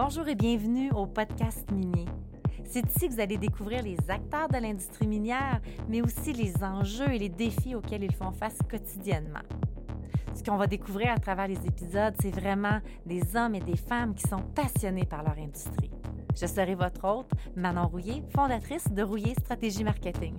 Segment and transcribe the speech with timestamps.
[0.00, 2.04] Bonjour et bienvenue au podcast minier.
[2.64, 7.12] C'est ici que vous allez découvrir les acteurs de l'industrie minière, mais aussi les enjeux
[7.12, 9.42] et les défis auxquels ils font face quotidiennement.
[10.36, 14.14] Ce qu'on va découvrir à travers les épisodes, c'est vraiment des hommes et des femmes
[14.14, 15.90] qui sont passionnés par leur industrie.
[16.40, 20.36] Je serai votre hôte, Manon Rouillé, fondatrice de Rouillé Stratégie Marketing.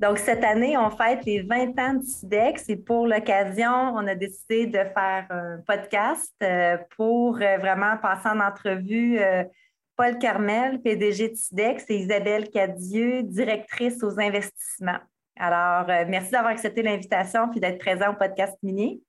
[0.00, 4.14] Donc, cette année, on fête les 20 ans de SIDEX et pour l'occasion, on a
[4.14, 9.42] décidé de faire un podcast euh, pour euh, vraiment passer en entrevue euh,
[9.96, 15.00] Paul Carmel, PDG de SIDEX, et Isabelle Cadieux, directrice aux investissements.
[15.38, 19.00] Alors, merci d'avoir accepté l'invitation puis d'être présent au podcast minier.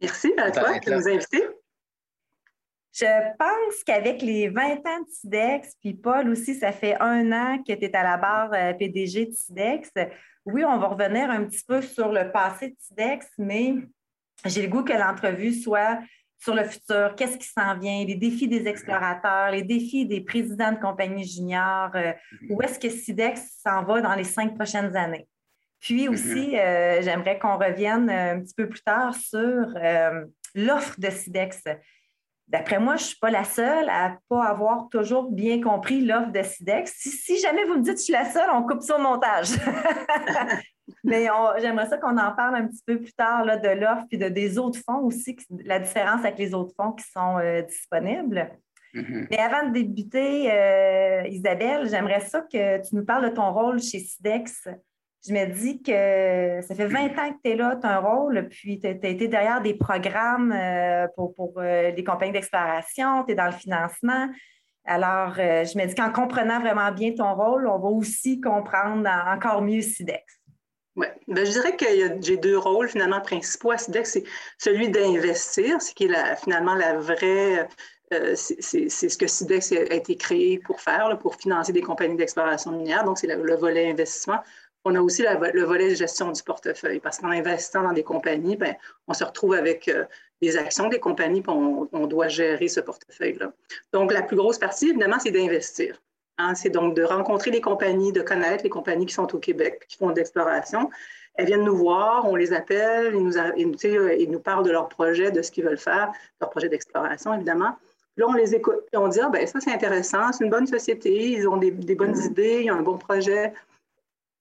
[0.00, 1.44] Merci à toi de nous inviter.
[2.92, 7.58] Je pense qu'avec les 20 ans de TIDEX, puis Paul aussi, ça fait un an
[7.58, 9.92] que tu es à la barre euh, PDG de TIDEX.
[10.46, 13.74] Oui, on va revenir un petit peu sur le passé de TIDEX, mais
[14.46, 15.98] j'ai le goût que l'entrevue soit
[16.38, 20.72] sur le futur, qu'est-ce qui s'en vient, les défis des explorateurs, les défis des présidents
[20.72, 22.12] de compagnies juniors, euh,
[22.48, 25.28] où est-ce que SIDEX s'en va dans les cinq prochaines années?
[25.80, 26.12] Puis mm-hmm.
[26.12, 29.66] aussi, euh, j'aimerais qu'on revienne un petit peu plus tard sur
[30.54, 31.62] l'offre de SIDEX.
[32.48, 36.00] D'après moi, je ne suis pas la seule à ne pas avoir toujours bien compris
[36.00, 36.94] l'offre de SIDEX.
[36.96, 39.48] Si, jamais vous me dites que je suis la seule, on coupe ça au montage.
[41.04, 41.26] Mais
[41.58, 44.28] j'aimerais ça qu'on en parle un petit peu plus tard là, de l'offre et de,
[44.30, 48.50] des autres fonds aussi, la différence avec les autres fonds qui sont euh, disponibles.
[48.94, 49.26] Mm-hmm.
[49.30, 53.78] Mais avant de débuter, euh, Isabelle, j'aimerais ça que tu nous parles de ton rôle
[53.80, 54.68] chez SIDEX
[55.26, 58.00] je me dis que ça fait 20 ans que tu es là, tu as un
[58.00, 63.32] rôle, puis tu as, été derrière des programmes euh, pour, pour euh, compagnies d'exploration, tu
[63.32, 64.28] es dans le financement.
[64.84, 69.08] Alors, euh, je me dis qu'en comprenant vraiment bien ton rôle, on va aussi comprendre
[69.26, 70.22] encore mieux SIDEX.
[70.96, 71.84] Oui, ben, je dirais que
[72.20, 74.12] j'ai deux rôles finalement principaux à SIDEX.
[74.12, 74.24] C'est
[74.56, 77.68] celui d'investir, ce qui est finalement la vraie
[78.34, 83.04] c'est ce que SIDEX a été créé pour faire, pour financer des compagnies d'exploration minière.
[83.04, 84.38] Donc, c'est le, volet investissement.
[84.84, 88.56] On a aussi le volet de gestion du portefeuille parce qu'en investissant dans des compagnies,
[88.56, 88.74] ben,
[89.06, 90.04] on se retrouve avec euh,
[90.40, 93.52] des actions des compagnies et on, doit gérer ce portefeuille-là.
[93.92, 96.00] Donc, la plus grosse partie, évidemment, c'est d'investir.
[96.38, 96.54] Hein.
[96.54, 99.96] c'est donc de rencontrer les compagnies, de connaître les compagnies qui sont au Québec, qui
[99.96, 100.88] font de l'exploration.
[101.34, 103.36] Elles viennent nous voir, on les appelle, ils nous,
[104.16, 107.76] ils nous parlent de leurs projets, de ce qu'ils veulent faire, leur projet d'exploration, évidemment.
[108.16, 110.66] Là, on les écoute et on dit, ah, ben ça, c'est intéressant, c'est une bonne
[110.66, 113.52] société, ils ont des, des bonnes idées, ils ont un bon projet,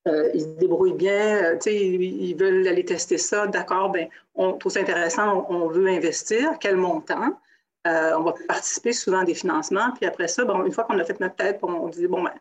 [0.07, 4.53] euh, ils se débrouillent bien, euh, ils, ils, veulent aller tester ça, d'accord, ben, on
[4.53, 7.39] trouve ça intéressant, on, veut investir, quel montant?
[7.85, 10.99] Euh, on va participer souvent à des financements, puis après ça, bon, une fois qu'on
[10.99, 12.33] a fait notre tête, on dit, bon, ben,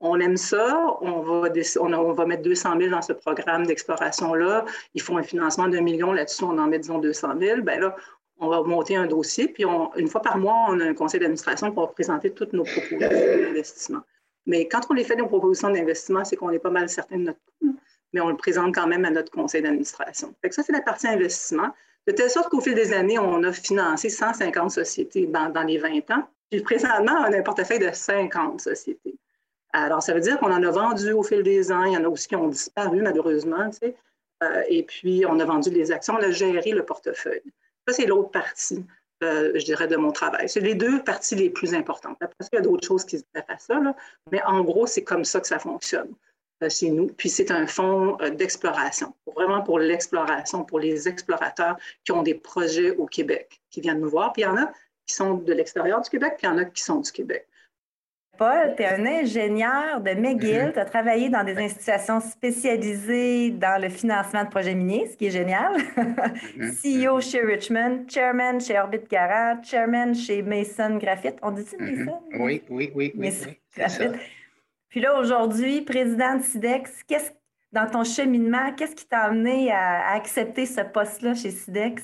[0.00, 1.48] on aime ça, on va,
[1.80, 6.12] on, va mettre 200 000 dans ce programme d'exploration-là, ils font un financement d'un million,
[6.12, 7.96] là-dessus, on en met, disons, 200 000, ben là,
[8.38, 9.64] on va monter un dossier, puis
[9.96, 14.00] une fois par mois, on a un conseil d'administration pour présenter toutes nos propositions d'investissement.
[14.46, 17.22] Mais quand on les fait des propositions d'investissement, c'est qu'on est pas mal certain de
[17.22, 17.76] notre coût,
[18.12, 20.34] mais on le présente quand même à notre conseil d'administration.
[20.50, 21.70] ça, c'est la partie investissement.
[22.06, 26.10] De telle sorte qu'au fil des années, on a financé 150 sociétés dans, les 20
[26.10, 26.28] ans.
[26.50, 29.14] Puis présentement, on a un portefeuille de 50 sociétés.
[29.72, 31.84] Alors, ça veut dire qu'on en a vendu au fil des ans.
[31.84, 33.70] Il y en a aussi qui ont disparu, malheureusement.
[34.42, 37.42] Euh, et puis, on a vendu des actions, on a géré le portefeuille.
[37.86, 38.84] Ça, c'est l'autre partie.
[39.22, 40.48] Euh, je dirais, de mon travail.
[40.48, 42.16] C'est les deux parties les plus importantes.
[42.20, 43.80] Après il y a d'autres choses qui se greffent à ça,
[44.30, 46.12] mais en gros, c'est comme ça que ça fonctionne
[46.62, 47.06] euh, chez nous.
[47.06, 52.34] Puis c'est un fonds euh, d'exploration, vraiment pour l'exploration, pour les explorateurs qui ont des
[52.34, 54.32] projets au Québec, qui viennent nous voir.
[54.32, 54.72] Puis il y en a
[55.06, 57.46] qui sont de l'extérieur du Québec, puis il y en a qui sont du Québec.
[58.38, 60.72] Paul, tu es un ingénieur de McGill.
[60.72, 65.26] Tu as travaillé dans des institutions spécialisées dans le financement de projets miniers, ce qui
[65.26, 65.72] est génial.
[66.56, 66.72] Mhm.
[66.72, 71.36] CEO chez Richmond, chairman chez Orbit Garage, chairman chez Mason Graphite.
[71.42, 72.04] On dit-tu mhm.
[72.04, 72.20] Mason?
[72.38, 73.12] Oui, oui, oui.
[73.16, 73.32] oui,
[73.76, 74.12] Graphite.
[74.88, 77.30] Puis là, aujourd'hui, président de SIDEX, qu'est-ce,
[77.72, 82.02] dans ton cheminement, qu'est-ce qui t'a amené à, à accepter ce poste-là chez SIDEX?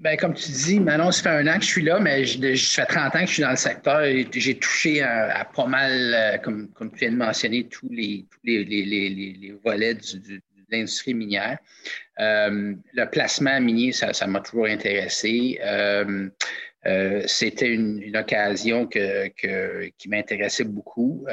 [0.00, 2.74] Ben, comme tu dis, Manon, ça fait un an que je suis là, mais je,
[2.74, 6.14] fais 30 ans que je suis dans le secteur et j'ai touché à, pas mal,
[6.14, 10.40] euh, comme, comme, tu viens de mentionner, tous les, tous les, les, les, volets de
[10.70, 11.58] l'industrie minière.
[12.18, 15.60] Euh, le placement minier, ça m'a toujours intéressé.
[15.62, 16.30] Euh,
[17.26, 21.26] c'était une, une, occasion que, que, qui m'intéressait beaucoup.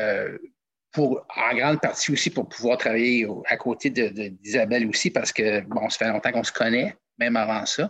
[0.91, 5.87] Pour, en grande partie aussi pour pouvoir travailler à côté d'Isabelle aussi, parce que, bon,
[5.89, 7.89] ça fait longtemps qu'on se connaît, même avant ça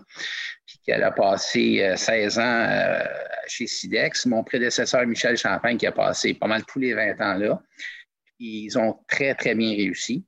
[0.67, 3.03] puis qu'elle a passé 16 euh, ans euh,
[3.47, 4.25] chez Sidex.
[4.25, 7.61] Mon prédécesseur Michel Champagne qui a passé pas mal tous les 20 ans là.
[8.39, 10.25] Ils ont très, très bien réussi.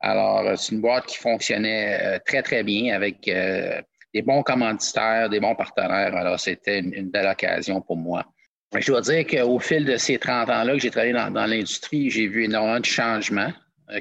[0.00, 5.54] Alors, c'est une boîte qui fonctionnait très, très bien avec des bons commanditaires, des bons
[5.54, 6.16] partenaires.
[6.16, 8.26] Alors, c'était une, belle occasion pour moi.
[8.76, 12.26] Je dois dire qu'au fil de ces 30 ans-là que j'ai travaillé dans, l'industrie, j'ai
[12.26, 13.52] vu énormément de changements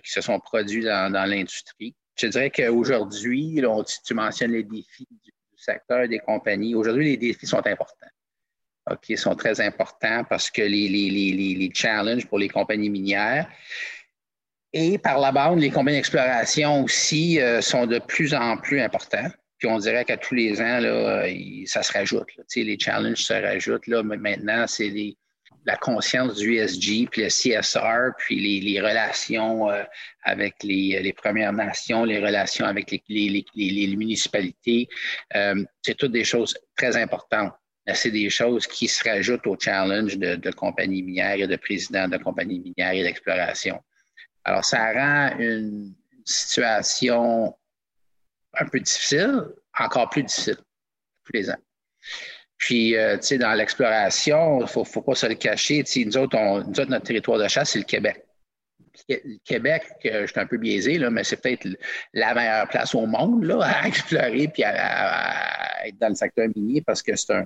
[0.04, 1.96] qui se sont produits dans, l'industrie.
[2.15, 3.62] Je dirais qu'aujourd'hui,
[4.06, 6.75] tu mentionnes les défis du secteur des compagnies.
[6.75, 8.07] Aujourd'hui, les défis sont importants.
[8.92, 13.50] OK, sont très importants parce que les, les, challenges pour les compagnies minières
[14.74, 19.30] et par la bande, les compagnies d'exploration aussi euh, sont de plus en plus importants.
[19.60, 21.25] Puis on dirait qu'à tous les ans, là,
[21.65, 22.27] ça se rajoute.
[22.56, 23.88] Les challenges se rajoutent.
[23.88, 25.15] Là, maintenant, c'est
[25.65, 29.83] la conscience du ESG, puis le CSR, puis les, relations euh,
[30.24, 34.89] avec les, Premières Nations, les relations avec les, municipalités.
[35.36, 37.54] Euh, c'est toutes des choses très importantes
[37.94, 42.18] c'est des choses qui se rajoutent au challenge de, compagnies minières et de présidents de
[42.18, 43.83] compagnies minières et d'exploration.
[44.45, 45.94] Alors, ça rend une
[46.24, 47.56] situation
[48.54, 50.57] un peu difficile, encore plus difficile
[51.25, 51.50] tous les.
[52.63, 55.83] Puis, euh, tu sais, dans l'exploration, il ne faut, pas se le cacher.
[56.06, 58.24] Nous autres, nous autres, notre territoire de chasse, c'est le Québec.
[59.10, 61.68] Le Québec, je suis un peu biaisé, là, mais c'est peut-être
[62.13, 66.81] la meilleure place au monde là, à explorer puis à, être dans le secteur minier
[66.81, 67.44] parce que c'est un,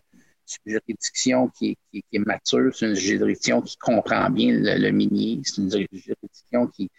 [0.66, 5.72] une juridiction qui est, mature, c'est une juridiction qui comprend bien le, minier, c'est une
[5.72, 6.92] juridiction qui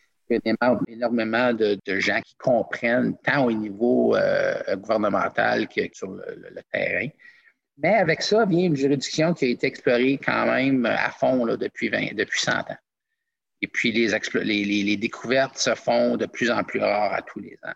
[0.88, 7.06] énormément de, gens qui comprennent tant au niveau euh, gouvernemental que sur le, terrain.
[7.80, 11.88] Mais avec ça vient une juridiction qui a été explorée quand même à fond depuis,
[11.88, 12.76] 20, depuis 100 ans.
[13.60, 14.08] Et puis les,
[14.44, 17.74] les découvertes se font de plus en plus rares à tous les ans.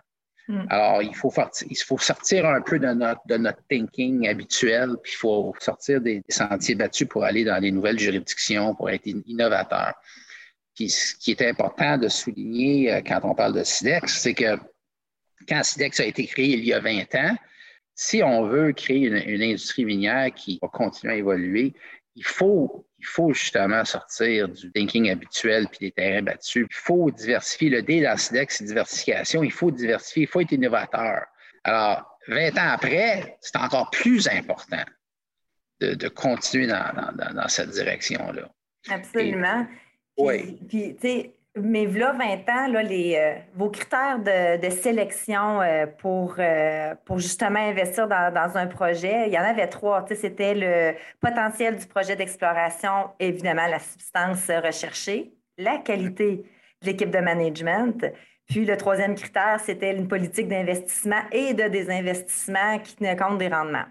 [0.49, 0.67] Mm.
[0.69, 1.33] Alors, il faut,
[1.71, 6.01] il faut sortir un peu de notre, de notre thinking habituel, puis il faut sortir
[6.01, 9.95] des, sentiers battus pour aller dans les nouvelles juridictions, pour être innovateur.
[10.75, 14.57] Puis ce qui est important de souligner euh, quand on parle de SIDEX, c'est que
[15.49, 17.37] quand SIDEX a été créé il y a 20 ans,
[17.95, 21.75] si on veut créer une, une industrie minière qui va continuer à évoluer,
[22.15, 26.69] il faut il faut justement sortir du thinking habituel puis des terrains battus.
[26.71, 27.69] Il faut diversifier.
[27.69, 29.43] Le D dans SIDEX, c'est diversification.
[29.43, 31.25] Il faut diversifier, il faut être innovateur.
[31.65, 34.85] Alors, 20 ans après, c'est encore plus important
[35.81, 38.49] de, continuer dans, cette direction-là.
[38.89, 39.67] Absolument.
[40.17, 40.61] oui.
[40.69, 45.87] Puis, tu sais, mais là, 20 ans, là, les, euh, vos critères de, sélection euh,
[45.87, 50.05] pour, euh, pour justement investir dans, un projet, il y en avait trois.
[50.15, 56.45] C'était le potentiel du projet d'exploration, évidemment la substance recherchée, la qualité
[56.81, 58.07] de l'équipe de management.
[58.49, 63.49] Puis le troisième critère, c'était une politique d'investissement et de désinvestissement qui tenait compte des
[63.49, 63.87] rendements.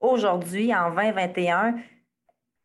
[0.00, 1.74] Aujourd'hui, en 2021,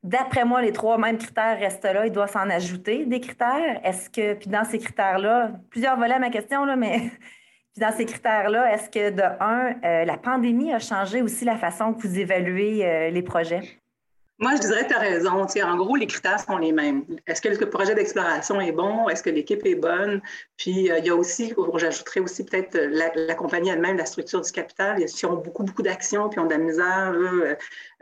[0.03, 2.05] D'après moi, les trois mêmes critères restent là.
[2.05, 3.79] Il doit s'en ajouter des critères.
[3.85, 6.99] Est-ce que, puis dans ces critères-là, plusieurs volets à ma question, là, mais
[7.73, 11.57] puis dans ces critères-là, est-ce que de un, euh, la pandémie a changé aussi la
[11.57, 13.82] façon que vous évaluez euh, les projets?
[14.43, 15.47] Moi, je dirais tu as raison.
[15.47, 17.05] en gros, les critères sont les mêmes.
[17.27, 19.07] Est-ce que le projet d'exploration est bon?
[19.07, 20.21] Est-ce que l'équipe est bonne?
[20.57, 24.51] Puis, euh, il y a aussi, j'ajouterais aussi peut-être la, compagnie elle-même, la structure du
[24.51, 25.07] capital.
[25.07, 27.55] Si on ont beaucoup, beaucoup d'actions, puis on a de la misère, euh,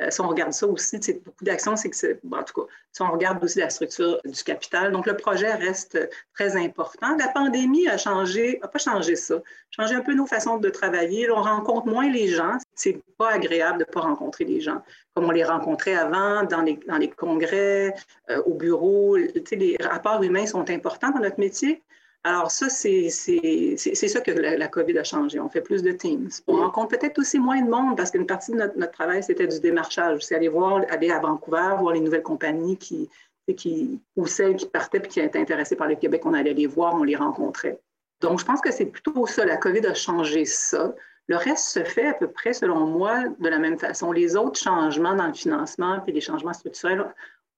[0.09, 3.11] si on regarde ça aussi, beaucoup d'actions, c'est que, bon, en tout cas, si on
[3.11, 4.91] regarde aussi la structure du capital.
[4.91, 5.97] Donc, le projet reste
[6.33, 7.15] très important.
[7.17, 11.29] La pandémie a changé, n'a pas changé ça, changé un peu nos façons de travailler.
[11.31, 12.57] on rencontre moins les gens.
[12.75, 14.81] C'est pas agréable de ne pas rencontrer les gens
[15.13, 17.93] comme on les rencontrait avant dans les, congrès,
[18.29, 19.17] euh, au bureau.
[19.17, 21.81] Les rapports humains sont importants dans notre métier.
[22.23, 25.39] Alors ça, c'est ça que la, COVID a changé.
[25.39, 26.29] On fait plus de Teams.
[26.47, 29.59] On rencontre peut-être aussi moins de monde parce qu'une partie de notre, travail, c'était du
[29.59, 30.21] démarchage.
[30.21, 33.09] C'est aller voir, aller à Vancouver, voir les nouvelles compagnies qui,
[33.57, 36.21] qui, ou celles qui partaient et qui étaient intéressées par le Québec.
[36.25, 37.79] On allait les voir, on les rencontrait.
[38.21, 39.43] Donc, je pense que c'est plutôt ça.
[39.43, 40.93] La COVID a changé ça.
[41.25, 44.11] Le reste se fait à peu près, selon moi, de la même façon.
[44.11, 47.03] Les autres changements dans le financement puis les changements structurels,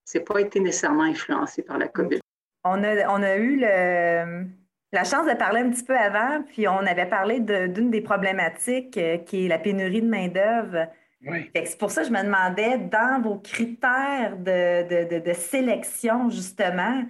[0.05, 2.22] c'est pas été nécessairement influencé par la COVID.
[2.63, 7.39] On a, eu la chance de parler un petit peu avant, puis on avait parlé
[7.39, 10.87] d'une des problématiques euh, qui est la pénurie de main-d'œuvre.
[11.55, 17.03] C'est pour ça que je me demandais, dans vos critères de, sélection, justement,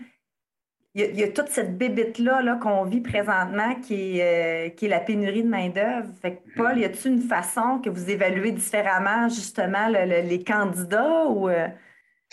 [0.96, 5.00] il y, a, toute cette bébite-là qu'on vit présentement qui est, euh, qui est la
[5.00, 6.10] pénurie de main-d'œuvre.
[6.56, 11.50] Paul, y a-t-il une façon que vous évaluez différemment, justement, les candidats ou.
[11.50, 11.68] Euh?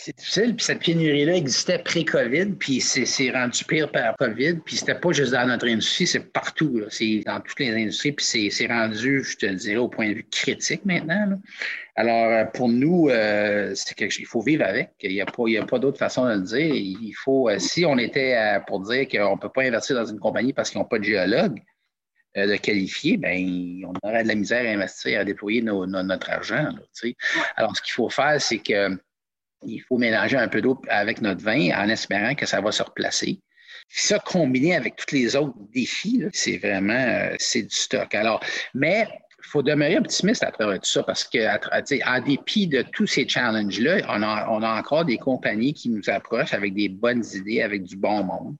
[0.03, 4.95] C'est difficile, puis cette pénurie-là existait pré-COVID, puis c'est rendu pire par COVID, puis c'était
[4.95, 9.23] pas juste dans notre industrie, c'est partout, c'est dans toutes les industries, puis c'est rendu,
[9.23, 11.39] je te dirais, au point de vue critique maintenant.
[11.95, 14.89] Alors, euh, pour nous, euh, c'est quelque chose, il faut vivre avec.
[15.03, 16.73] Il n'y a pas, pas d'autre façon de le dire.
[16.73, 20.19] Il faut, euh, si on était pour dire qu'on ne peut pas investir dans une
[20.19, 21.61] compagnie parce qu'ils n'ont pas de géologue
[22.35, 26.69] de qualifié, ben, on aurait de la misère à investir, à déployer notre argent.
[27.55, 28.97] Alors, ce qu'il faut faire, c'est que
[29.63, 32.83] il faut mélanger un peu d'eau avec notre vin en espérant que ça va se
[32.83, 33.39] replacer.
[33.89, 38.13] Ça, combiné avec tous les autres défis, c'est vraiment euh, du stock.
[38.15, 38.41] Alors,
[38.73, 39.07] mais
[39.43, 44.05] il faut demeurer optimiste à travers tout ça parce que, dépit de tous ces challenges-là,
[44.07, 47.83] on a, on a, encore des compagnies qui nous approchent avec des bonnes idées, avec
[47.83, 48.55] du bon monde.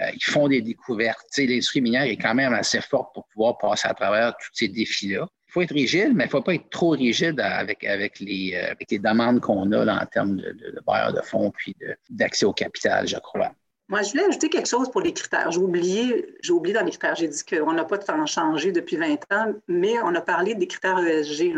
[0.00, 1.24] Euh, ils font des découvertes.
[1.38, 5.26] L'industrie minière est quand même assez forte pour pouvoir passer à travers tous ces défis-là
[5.50, 8.74] faut être rigide, mais il ne faut pas être trop rigide avec, avec, les, euh,
[8.90, 11.76] les demandes qu'on a en termes de, de, de de fonds puis
[12.08, 13.52] d'accès au capital, je crois.
[13.88, 15.50] Moi, je voulais ajouter quelque chose pour les critères.
[15.50, 18.70] J'ai oublié, j'ai oublié dans les critères, j'ai dit qu'on n'a pas de temps changé
[18.70, 21.56] depuis 20 ans, mais on a parlé des critères ESG.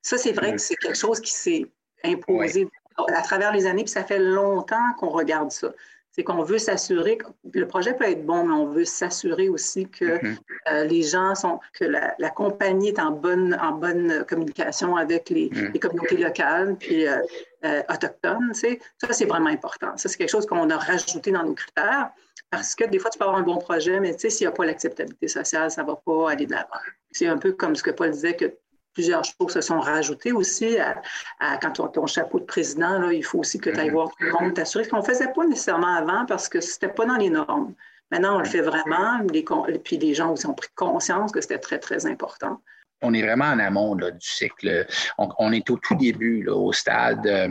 [0.00, 1.66] Ça, c'est vrai que c'est quelque chose qui s'est
[2.02, 2.68] imposé
[3.08, 5.72] à travers les années, puis ça fait longtemps qu'on regarde ça
[6.14, 9.88] c'est qu'on veut s'assurer que le projet peut être bon, mais on veut s'assurer aussi
[9.88, 10.36] que mm-hmm.
[10.70, 15.50] euh, les gens sont, que la, compagnie est en bonne, en bonne communication avec les,
[15.50, 15.78] mm.
[15.80, 17.16] communautés locales puis euh,
[17.64, 18.52] euh, autochtones.
[18.54, 18.68] Ça,
[19.10, 19.96] c'est vraiment important.
[19.96, 22.10] Ça, c'est quelque chose qu'on a rajouté dans nos critères
[22.48, 24.64] parce que des fois, tu peux avoir un bon projet, mais s'il n'y a pas
[24.64, 26.78] l'acceptabilité sociale, ça ne va pas aller de l'avant.
[27.10, 28.54] C'est un peu comme ce que Paul disait, que
[28.94, 30.78] plusieurs choses se sont rajoutées aussi.
[30.78, 33.90] À, quand tu as ton chapeau de président, là, il faut aussi que tu ailles
[33.90, 36.94] voir tout le monde, t'assurer qu'on ne faisait pas nécessairement avant parce que ce n'était
[36.94, 37.74] pas dans les normes.
[38.10, 39.44] Maintenant, on le fait vraiment, les,
[39.78, 42.60] puis les gens aussi ont pris conscience que c'était très, très important.
[43.02, 44.86] On est vraiment en amont du cycle.
[45.18, 47.48] On, est au tout début, au stade euh,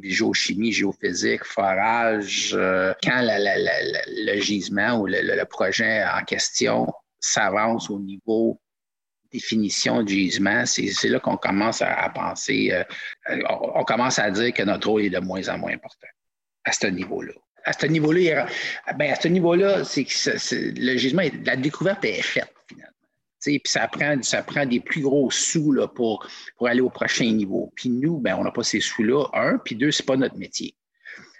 [0.00, 2.52] géochimie, géophysique, forage.
[2.54, 6.86] Euh, quand le gisement ou le, projet en question
[7.18, 8.60] s'avance au niveau
[9.32, 12.84] définition du gisement, c'est là qu'on commence à, penser, euh,
[13.48, 16.08] on, commence à dire que notre rôle est de moins en moins important
[16.64, 17.32] à ce niveau-là.
[17.64, 18.46] À ce niveau-là,
[18.96, 20.06] ben à ce niveau-là, c'est
[20.52, 22.92] le gisement, la découverte est faite finalement.
[23.40, 27.30] Puis ça prend, ça prend des plus gros sous là, pour, pour aller au prochain
[27.32, 27.72] niveau.
[27.74, 30.36] Puis nous, ben, on n'a pas ces sous-là, un, puis deux, ce n'est pas notre
[30.36, 30.74] métier.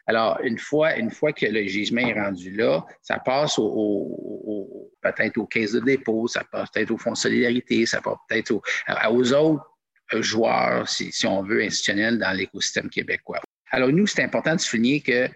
[0.06, 5.38] Alors, une fois, une fois que le gisement est rendu là, ça passe au, peut-être
[5.38, 9.32] aux caisses de dépôt, ça passe peut-être au Fonds de solidarité, ça passe peut-être aux,
[9.32, 9.64] autres
[10.14, 13.40] joueurs, si, on veut, institutionnels dans l'écosystème québécois.
[13.70, 15.28] Alors, nous, c'est important de souligner que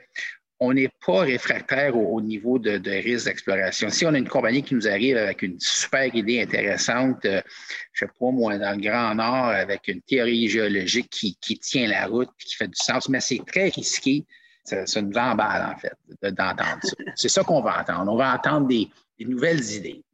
[0.58, 3.90] on n'est pas réfractaire au, niveau de, risque d'exploration.
[3.90, 7.42] Si on a une compagnie qui nous arrive avec une super idée intéressante, euh,
[7.92, 11.58] je ne sais pas moi, dans le Grand Nord, avec une théorie géologique qui, qui
[11.58, 14.24] tient la route et qui fait du sens, mais c'est très risqué
[14.66, 15.92] ça, nous emballe, en fait,
[16.22, 16.96] d'entendre ça.
[17.14, 18.12] C'est ça qu'on va entendre.
[18.12, 18.88] On va entendre des,
[19.20, 20.04] nouvelles idées.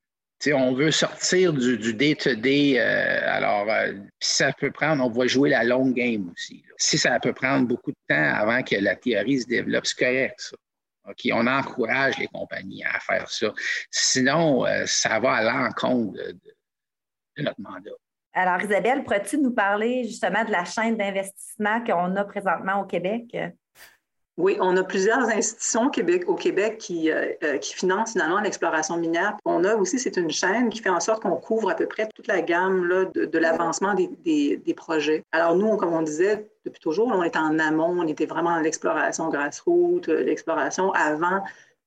[0.52, 2.78] on veut sortir du day-to-day.
[2.78, 6.62] Euh, alors, euh, ça peut prendre, on va jouer la long game aussi.
[6.76, 10.35] Si ça peut prendre beaucoup de temps avant que la théorie se développe, c'est correct,
[10.38, 10.56] ça.
[11.09, 13.52] OK, on encourage les compagnies à faire ça.
[13.90, 16.38] Sinon, euh, ça va à l'encontre de,
[17.37, 17.90] de, notre mandat.
[18.35, 23.37] Alors, Isabelle, pourrais-tu nous parler justement de la chaîne d'investissement qu'on a présentement au Québec?
[24.38, 25.90] Oui, on a plusieurs institutions
[26.26, 29.36] au Québec qui, euh, euh, qui financent finalement l'exploration minière.
[29.44, 32.08] On a aussi, c'est une chaîne qui fait en sorte qu'on couvre à peu près
[32.14, 34.08] toute la gamme de, l'avancement des,
[34.56, 35.22] des, projets.
[35.32, 38.60] Alors nous, comme on disait depuis toujours, on est en amont, on était vraiment dans
[38.60, 41.42] l'exploration grassroots, euh, l'exploration avant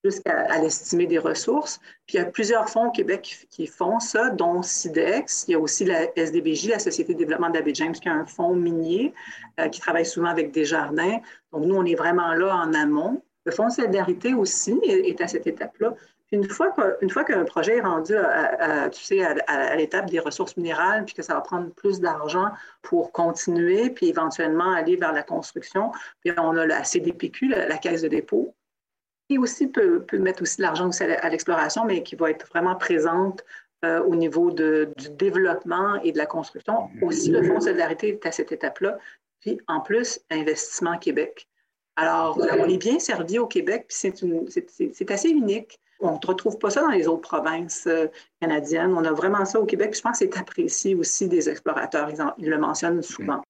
[0.05, 1.79] jusqu'à l'estimer des ressources.
[2.05, 5.45] Puis il y a plusieurs fonds au Québec qui, font ça, dont SIDEX.
[5.47, 8.25] Il y a aussi la SDBJ, la Société de développement d'Abbé James, qui a un
[8.25, 9.13] fonds minier
[9.59, 11.17] euh, qui travaille souvent avec des jardins.
[11.51, 13.24] Donc nous, on est vraiment là en amont.
[13.45, 15.95] Le fonds de solidarité aussi est, à cette étape-là.
[16.31, 16.74] Une fois,
[17.09, 21.21] fois qu'un projet est rendu à, tu sais, à, l'étape des ressources minérales, puis que
[21.21, 22.50] ça va prendre plus d'argent
[22.81, 28.01] pour continuer, puis éventuellement aller vers la construction, puis on a la CDPQ, la Caisse
[28.01, 28.55] de dépôt,
[29.29, 33.44] qui aussi peut, mettre aussi de l'argent à l'exploration, mais qui va être vraiment présente
[33.84, 36.89] euh, au niveau du développement et de la construction.
[37.01, 38.98] Aussi, le Fonds de solidarité est à cette étape-là.
[39.41, 41.48] Puis, en plus, Investissement Québec.
[41.96, 44.12] Alors, on est bien servi au Québec, puis
[44.91, 45.79] c'est assez unique.
[46.01, 48.08] On ne retrouve pas ça dans les autres provinces euh,
[48.41, 48.94] canadiennes.
[48.94, 49.91] On a vraiment ça au Québec.
[49.91, 52.10] Puis je pense que c'est apprécié aussi des explorateurs.
[52.38, 53.41] ils le mentionnent souvent.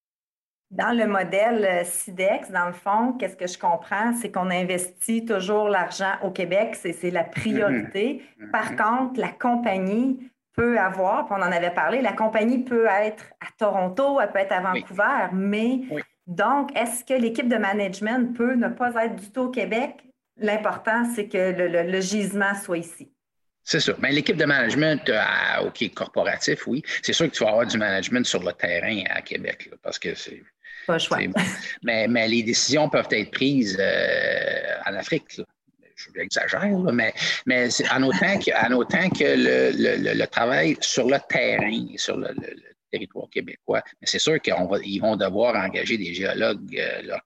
[0.72, 5.70] Dans le modèle SIDEX, dans le fond, qu'est-ce que je comprends, c'est qu'on investit toujours
[5.70, 8.24] l'argent au Québec, c'est la priorité.
[8.40, 8.52] Mm-hmm.
[8.52, 8.98] Par mm-hmm.
[8.98, 13.48] contre, la compagnie peut avoir, puis on en avait parlé, la compagnie peut être à
[13.58, 15.82] Toronto, elle peut être à Vancouver, mais
[16.28, 20.04] Donc, est-ce que l'équipe de management peut ne pas être du tout au Québec?
[20.38, 23.12] L'important, c'est que le, gisement soit ici.
[23.64, 23.96] C'est sûr.
[24.00, 26.84] Mais l'équipe de management, euh, OK, corporatif, oui.
[27.04, 30.16] C'est sûr que tu vas avoir du management sur le terrain à Québec, parce que
[30.16, 30.44] c'est.
[30.86, 30.98] Pas.
[31.84, 35.42] Mais, les décisions peuvent être prises euh, en Afrique.
[35.96, 37.14] Je l'exagère, mais,
[37.46, 42.36] mais en, autant que, le, travail sur le terrain, sur le,
[42.92, 47.18] territoire québécois, c'est sûr qu'ils vont devoir engager des géologues euh,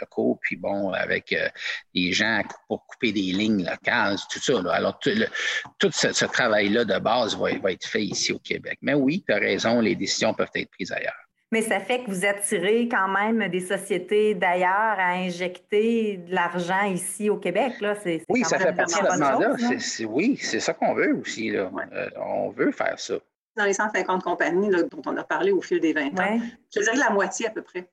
[0.00, 1.48] locaux, puis bon, avec euh,
[1.94, 4.60] des gens pour couper des lignes locales, tout ça.
[4.72, 8.78] Alors, tout, ce, travail-là de base va, être fait ici au Québec.
[8.82, 11.25] Mais oui, tu as raison, les décisions peuvent être prises ailleurs.
[11.52, 16.82] Mais ça fait que vous attirez quand même des sociétés d'ailleurs à injecter de l'argent
[16.82, 17.80] ici au Québec.
[17.80, 17.94] Là.
[18.28, 19.56] oui, ça fait partie de notre mandat.
[20.08, 21.50] oui, c'est ça qu'on veut aussi.
[21.50, 21.70] Là.
[21.92, 23.14] Euh, on veut faire ça.
[23.56, 26.40] Dans les 150 compagnies dont on a parlé au fil des 20 ans,
[26.74, 27.88] je dirais la moitié à peu près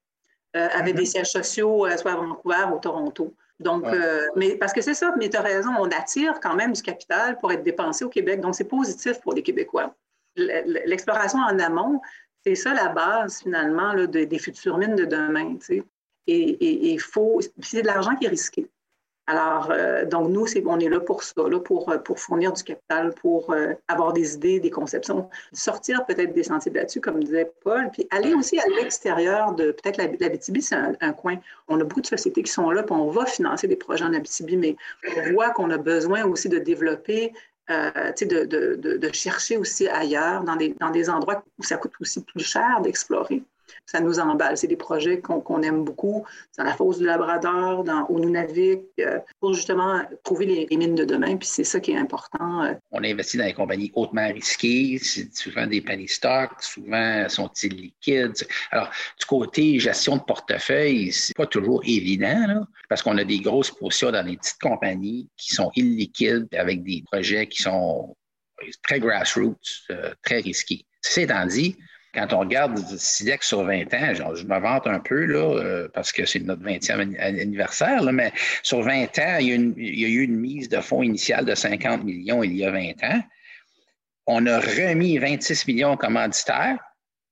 [0.56, 1.06] euh, avaient des mm-hmm.
[1.06, 3.34] sièges sociaux, euh, soit à Vancouver ou Toronto.
[3.60, 3.86] Donc,
[4.36, 7.38] mais parce que c'est ça, mais tu as raison, on attire quand même du capital
[7.38, 8.42] pour être dépensé au Québec.
[8.42, 9.96] Donc, c'est positif pour les Québécois.
[10.36, 12.02] L'exploration en amont,
[12.46, 15.58] c'est ça la base, finalement, là, des futures mines de demain.
[16.28, 17.40] Et il faut.
[17.62, 18.70] C'est de l'argent qui est risqué.
[19.26, 22.62] Alors, euh, donc, nous, on est là pour ça, là, pour, euh, pour fournir du
[22.62, 27.50] capital, pour euh, avoir des idées, des conceptions, sortir peut-être des sentiers battus, comme disait
[27.64, 31.38] Paul, puis aller aussi à l'extérieur de peut-être la, BTB, c'est un, coin.
[31.70, 34.14] On a beaucoup de sociétés qui sont là, puis on va financer des projets en
[34.14, 34.76] Abitibi, mais
[35.16, 37.32] on voit qu'on a besoin aussi de développer
[37.70, 41.94] euh, de, de, de, chercher aussi ailleurs, dans des, dans des endroits où ça coûte
[42.02, 43.44] aussi plus cher d'explorer
[43.86, 44.58] ça nous emballe.
[44.58, 46.26] C'est des projets qu'on aime beaucoup,
[46.58, 51.06] dans la fosse du Labrador, dans, au Nunavik, euh, pour justement trouver les, mines de
[51.06, 51.38] demain.
[51.38, 52.64] Puis c'est ça qui est important.
[52.64, 52.74] Euh.
[52.92, 58.48] On investit dans des compagnies hautement risquées, c'est souvent des penny stocks, souvent sont-ils liquides?
[58.72, 58.90] Alors,
[59.20, 64.12] du côté gestion de portefeuille, c'est pas toujours évident, parce qu'on a des grosses positions
[64.12, 68.16] dans des petites compagnies qui sont illiquides avec des projets qui sont
[68.84, 69.58] très grassroots,
[69.92, 70.86] euh, très risqués.
[71.02, 71.78] Ceci étant dit,
[72.14, 76.12] quand on regarde SIDEX sur 20 ans, je me vante un peu là, euh, parce
[76.12, 80.70] que c'est notre 20e anniversaire, mais sur 20 ans, il y, a eu une mise
[80.70, 83.22] de fonds initiale de 50 millions il y a 20 ans.
[84.28, 86.78] On a remis 26 millions commanditaires.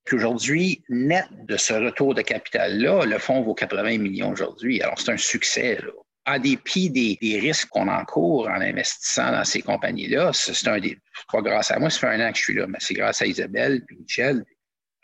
[0.03, 4.81] Puis aujourd'hui, net de ce retour de capital-là, le fonds vaut 80 millions aujourd'hui.
[4.81, 5.75] Alors, c'est un succès.
[5.75, 5.91] Là.
[6.25, 10.97] En dépit des, risques qu'on encourt en investissant dans ces compagnies-là, c'est un des.
[11.31, 13.21] Pas grâce à moi, ça fait un an que je suis là, mais c'est grâce
[13.21, 14.43] à Isabelle, puis Michel,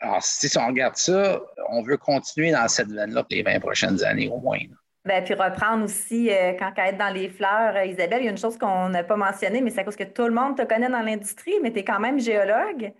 [0.00, 4.04] alors, si on regarde ça, on veut continuer dans cette veine-là pour les 20 prochaines
[4.04, 4.58] années au moins.
[5.04, 8.28] Bien, puis reprendre aussi, euh, quand tu être dans les fleurs, euh, Isabelle, il y
[8.28, 10.56] a une chose qu'on n'a pas mentionnée, mais c'est à cause que tout le monde
[10.56, 12.92] te connaît dans l'industrie, mais tu es quand même géologue.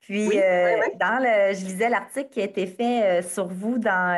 [0.00, 4.14] Puis, euh, dans le, je lisais l'article qui a été fait sur vous dans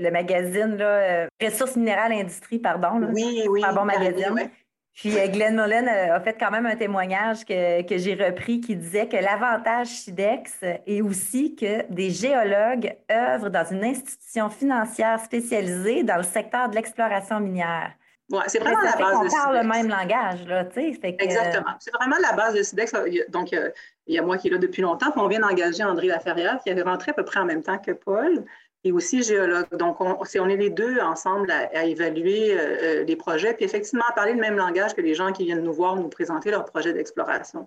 [0.00, 3.08] le magazine là, Ressources minérales industrie, pardon.
[3.12, 3.62] oui, oui.
[3.62, 4.50] Un bon magazine.
[4.94, 8.76] Puis euh, Glenn Mullen a fait quand même un témoignage que, que j'ai repris qui
[8.76, 16.02] disait que l'avantage SIDEX est aussi que des géologues œuvrent dans une institution financière spécialisée
[16.02, 17.92] dans le secteur de l'exploration minière.
[18.30, 21.16] Ouais, c'est vraiment la base on parle le même langage, là, tu sais.
[21.18, 21.72] Exactement.
[21.80, 22.94] C'est vraiment la base de SIDEX.
[23.28, 26.06] Donc, il y a moi qui est là depuis longtemps, puis on vient d'engager André
[26.06, 28.44] Laferrière, qui avait rentré à peu près en même temps que Paul
[28.84, 29.68] et aussi géologue.
[29.76, 34.04] Donc, on, on est les deux ensemble à, évaluer euh, euh, les projets, puis effectivement
[34.08, 36.64] à parler le même langage que les gens qui viennent nous voir, nous présenter leurs
[36.64, 37.66] projets d'exploration.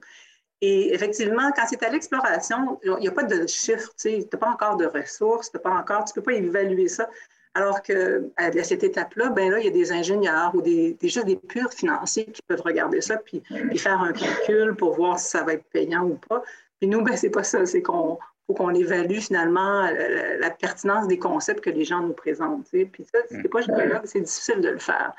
[0.61, 4.49] Et effectivement, quand c'est à l'exploration, il n'y a pas de chiffres, tu n'as pas
[4.49, 7.09] encore de ressources, pas encore, tu ne peux pas évaluer ça.
[7.53, 7.95] Alors qu'à
[8.35, 11.37] à cette étape-là, ben là, il y a des ingénieurs ou des, des, juste des
[11.37, 15.43] purs financiers qui peuvent regarder ça puis, puis, faire un calcul pour voir si ça
[15.43, 16.43] va être payant ou pas.
[16.79, 21.07] Puis nous, ben, c'est pas ça, c'est qu'on faut qu'on évalue finalement euh, la, pertinence
[21.07, 22.67] des concepts que les gens nous présentent.
[22.69, 23.61] Puis ça, c'est pas
[24.05, 25.13] c'est difficile de le faire.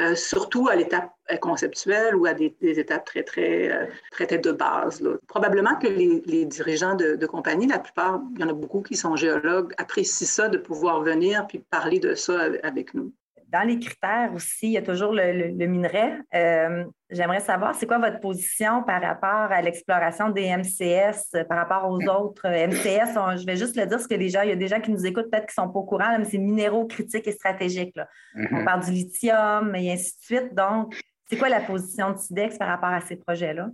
[0.00, 5.02] Euh, surtout à l'étape euh, conceptuelle ou à des, étapes très, très, très, de base.
[5.28, 8.96] Probablement que les, dirigeants de, de, compagnie, la plupart, il y en a beaucoup qui
[8.96, 13.12] sont géologues, apprécient ça de pouvoir venir puis parler de ça avec nous
[13.52, 16.14] dans les critères aussi, il y a toujours le, minerai.
[16.34, 21.90] Euh, j'aimerais savoir, c'est quoi votre position par rapport à l'exploration des MCS, par rapport
[21.90, 23.12] aux autres MCS?
[23.38, 25.04] je vais juste le dire, parce que déjà, il y a des gens qui nous
[25.04, 27.98] écoutent peut-être qui ne sont pas au courant, mais c'est minéraux critiques et stratégiques.
[28.34, 28.60] Mm-hmm.
[28.60, 30.54] On parle du lithium et ainsi de suite.
[30.54, 33.68] Donc, c'est quoi la position de SIDEX par rapport à ces projets-là?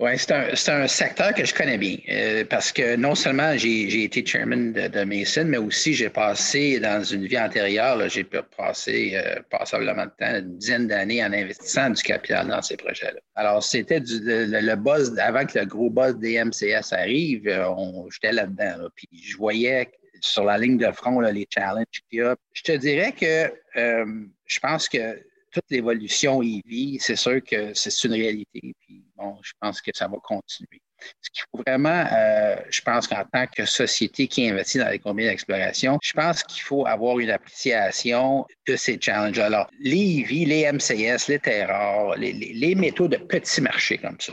[0.00, 4.02] Oui, c'est un, un, secteur que je connais bien euh, parce que non seulement j'ai
[4.02, 9.40] été chairman de, Mason, mais aussi j'ai passé dans une vie antérieure, j'ai passé euh,
[9.50, 13.20] passablement de temps, une dizaine d'années en investissant du capital dans ces projets-là.
[13.36, 17.68] Alors, c'était le, le, buzz, avant que le gros buzz des MCS arrive, euh,
[18.10, 18.88] j'étais là-dedans.
[18.96, 19.88] puis je voyais
[20.20, 22.34] sur la ligne de front, les challenges qu'il y a.
[22.52, 25.22] Je te dirais que euh, je pense que
[25.54, 28.74] toute l'évolution EV, c'est sûr que c'est une réalité.
[28.80, 30.82] Puis bon, je pense que ça va continuer.
[31.20, 34.98] Ce qu'il faut vraiment, euh, je pense qu'en tant que société qui investit dans les
[34.98, 39.38] combines d'exploration, je pense qu'il faut avoir une appréciation de ces challenges.
[39.38, 44.32] Alors, les EV, les MCS, les terres les, métaux de petits marchés comme ça,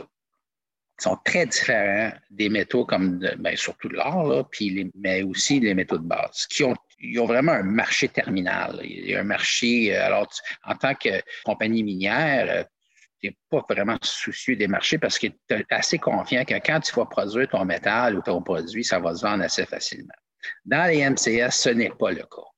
[0.98, 4.48] sont très différents des métaux comme, bien, surtout de l'or,
[4.94, 8.80] mais aussi les métaux de base, qui ont, ils ont vraiment un marché terminal.
[8.84, 10.28] Il y a un marché, euh, alors
[10.64, 12.64] en tant que compagnie minière, euh,
[13.20, 16.80] tu n'es pas vraiment soucieux des marchés parce que tu es assez confiant que quand
[16.80, 20.14] tu vas produire ton métal ou ton produit, ça va se vendre assez facilement.
[20.64, 22.52] Dans les MCS, ce n'est pas le cas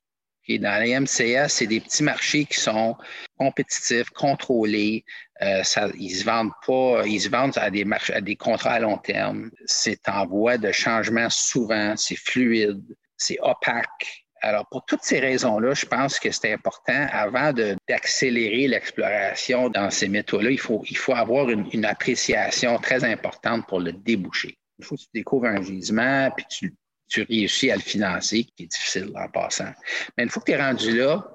[0.49, 2.97] dans les MCS, c'est des petits marchés qui sont
[3.39, 5.05] compétitifs, contrôlés.
[5.43, 8.75] Euh, ça, ils se vendent pas, ils se vendent à des marchés, à des contrats
[8.75, 9.51] à long terme.
[9.65, 12.85] C'est en voie de changement souvent, c'est fluide,
[13.17, 14.24] c'est opaque.
[14.45, 17.55] Alors, pour toutes ces raisons-là, je pense que c'est important, avant
[17.89, 24.59] d'accélérer l'exploration dans ces métaux-là, il faut, avoir une, appréciation très importante pour le déboucher.
[24.79, 26.75] Il faut que tu découvres un gisement, puis tu,
[27.09, 29.73] tu réussis à le financer, qui est difficile en passant.
[30.19, 31.27] Mais une fois que tu es rendu là,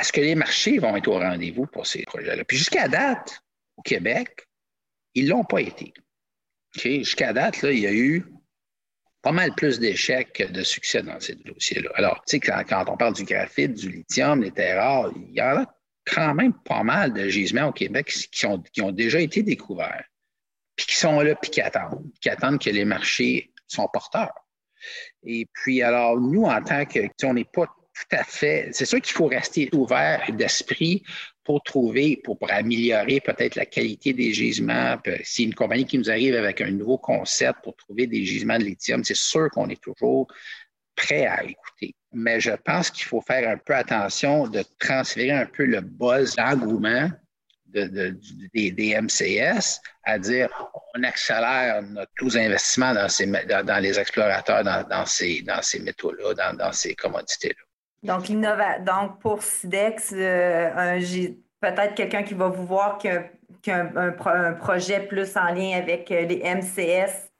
[0.00, 2.42] est-ce que les marchés vont être au rendez-vous pour ces projets-là?
[2.46, 3.38] Puis jusqu'à date,
[3.76, 4.48] au Québec,
[5.12, 5.92] ils ne l'ont pas été.
[6.74, 8.24] Jusqu'à date, il y a eu
[9.22, 11.90] pas mal plus d'échecs que de succès dans ces dossiers-là.
[11.94, 15.42] Alors, tu sais, quand, on parle du graphite, du lithium, des terres rares, il y
[15.42, 15.74] en a
[16.06, 18.28] quand même pas mal de gisements au Québec qui,
[18.72, 20.04] qui ont déjà été découverts,
[20.76, 24.32] puis qui sont là, puis qui attendent, qui attendent que les marchés sont porteurs.
[25.24, 29.00] Et puis, alors, nous, en tant que, on n'est pas tout à fait, c'est sûr
[29.00, 31.02] qu'il faut rester ouvert d'esprit
[31.44, 34.96] pour trouver, pour, améliorer peut-être la qualité des gisements.
[35.24, 38.64] Si une compagnie qui nous arrive avec un nouveau concept pour trouver des gisements de
[38.64, 40.26] lithium, c'est sûr qu'on est toujours
[40.94, 41.94] prêt à écouter.
[42.12, 46.36] Mais je pense qu'il faut faire un peu attention de transférer un peu le buzz
[46.36, 47.10] d'engouement
[47.72, 50.48] des, MCS à dire
[50.94, 51.82] on accélère
[52.20, 57.69] les investissements dans, ces, dans, les explorateurs, dans, ces, dans ces métaux-là, dans, ces commodités-là.
[58.02, 60.90] Donc, Donc, pour SIDEX, euh,
[61.60, 63.30] peut-être quelqu'un qui va vous voir qui a,
[63.66, 67.30] un, projet plus en lien avec euh, les MCS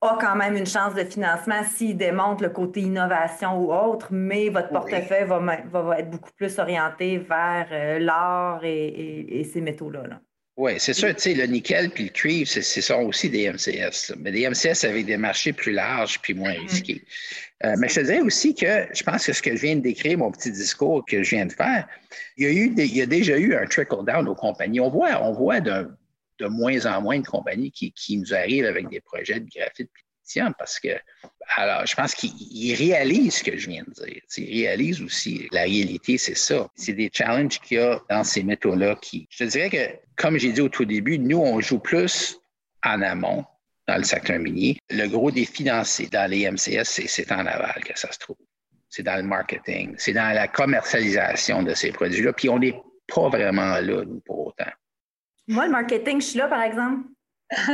[0.00, 4.48] a quand même une chance de financement s'il démontre le côté innovation ou autre, mais
[4.48, 10.20] votre portefeuille va, va, être beaucoup plus orienté vers euh, l'or et, ces métaux-là.
[10.58, 14.12] Oui, c'est sûr, tu sais, le nickel puis le cuivre, ce sont aussi des MCS,
[14.18, 16.66] mais des MCS avec des marchés plus larges puis moins mm.
[16.66, 17.04] risqués.
[17.64, 19.82] Euh, mais je te dirais aussi que je pense que ce que je viens de
[19.82, 21.86] décrire, mon petit discours que je viens de faire,
[22.36, 24.80] il y a, eu il y a déjà eu un trickle-down aux compagnies.
[24.80, 25.86] On voit, on voit de
[26.40, 29.90] moins en moins de compagnies qui, nous arrivent avec des projets de graphite
[30.58, 30.88] parce que,
[31.56, 34.22] alors, je pense qu'ils réalisent ce que je viens de dire.
[34.36, 36.68] Ils réalisent aussi la réalité, c'est ça.
[36.74, 40.38] C'est des challenges qu'il y a dans ces métaux-là qui, je te dirais que, comme
[40.38, 42.38] j'ai dit au tout début, nous, on joue plus
[42.84, 43.44] en amont
[43.86, 44.78] dans le secteur minier.
[44.90, 48.36] Le gros défi dans, dans les MCS, c'est en aval que ça se trouve.
[48.90, 52.32] C'est dans le marketing, c'est dans la commercialisation de ces produits-là.
[52.32, 54.70] Puis on n'est pas vraiment là, nous, pour autant.
[55.46, 57.08] Moi, le marketing, je suis là, par exemple.
[57.50, 57.66] Je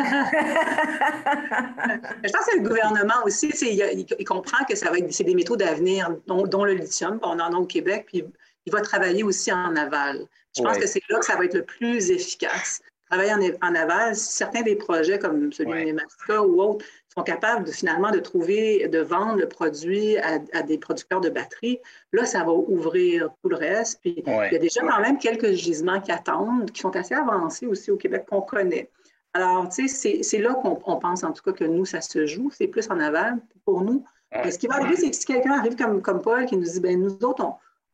[2.33, 6.15] pense que le gouvernement aussi, il, comprend que ça va être c'est des métaux d'avenir,
[6.27, 8.25] dont, le lithium, on en a au Québec, puis
[8.67, 10.27] il va travailler aussi en aval.
[10.57, 12.83] Je pense que c'est là que ça va être le plus efficace.
[13.11, 16.85] Travailler en, aval, certains des projets comme celui de Nemaska ou autres
[17.15, 21.81] sont capables de, finalement de trouver, de vendre le produit à, des producteurs de batteries,
[22.13, 24.01] là, ça va ouvrir tout le reste.
[24.01, 27.67] Puis il y a déjà quand même quelques gisements qui attendent, qui sont assez avancés
[27.67, 28.89] aussi au Québec qu'on connaît.
[29.35, 32.51] Alors, tu sais, c'est là qu'on pense en tout cas que nous, ça se joue.
[32.51, 34.05] C'est plus en aval pour nous.
[34.33, 36.81] ce qui va arriver, c'est que si quelqu'un arrive comme, comme Paul qui nous dit,
[36.81, 37.45] ben nous autres,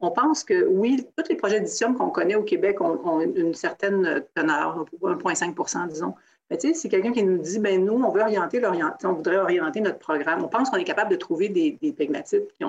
[0.00, 3.54] on, pense que oui, tous les projets d'édition qu'on connaît au Québec ont, ont une
[3.54, 6.14] certaine teneur, 1,5% disons.
[6.50, 8.60] Mais tu sais, c'est quelqu'un qui nous dit, ben nous, on veut orienter,
[9.04, 10.44] on voudrait orienter notre programme.
[10.44, 12.64] On pense qu'on est capable de trouver des, des pegmatites qui,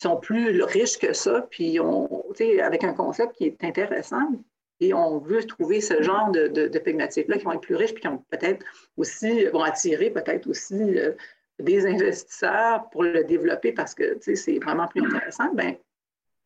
[0.00, 2.24] sont plus riches que ça, puis on,
[2.62, 4.30] avec un concept qui est intéressant.
[4.80, 6.70] Et on veut trouver ce genre de, de,
[7.28, 8.64] là qui vont être plus riches, puis qui ont peut-être
[8.96, 11.12] aussi, vont attirer peut-être aussi euh,
[11.58, 15.52] des investisseurs pour le développer parce que c'est vraiment plus intéressant.
[15.54, 15.76] Ben,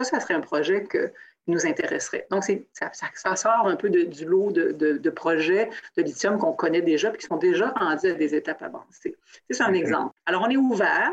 [0.00, 1.12] ça, ça serait un projet que
[1.46, 2.26] nous intéresserait.
[2.30, 7.12] Donc, ça, ça, sort un peu du lot de, projets de lithium qu'on connaît déjà
[7.12, 9.16] et qui sont déjà rendus à des étapes avancées.
[9.50, 10.14] C'est un exemple.
[10.26, 11.12] Alors, on est ouvert.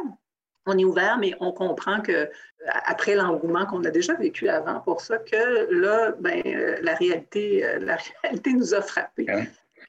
[0.65, 2.29] On est ouvert, mais on comprend que
[2.85, 7.65] après l'engouement qu'on a déjà vécu avant pour ça, que là, ben, euh, la, réalité,
[7.65, 9.25] euh, la réalité nous a frappé.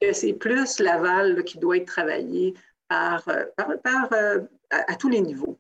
[0.01, 2.55] Que c'est plus l'aval qui doit être travaillé
[2.91, 3.45] par, euh,
[3.83, 4.09] par,
[4.71, 5.59] à, tous les niveaux.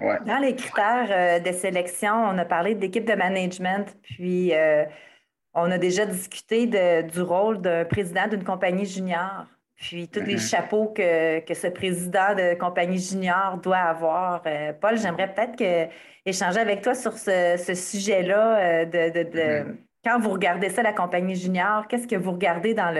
[0.00, 4.84] Dans les critères euh, de sélection, on a parlé d'équipe de management, puis euh,
[5.54, 9.46] on a déjà discuté du rôle d'un président d'une compagnie junior,
[9.78, 10.50] puis tous les mm-hmm.
[10.50, 14.42] chapeaux que, ce président de compagnie junior doit avoir.
[14.46, 15.90] Euh, Paul, j'aimerais peut-être que,
[16.26, 18.84] échanger avec toi sur ce, sujet-là.
[18.84, 19.76] de, mm-hmm.
[20.04, 22.92] Quand vous regardez ça, la compagnie junior, qu'est-ce que vous regardez dans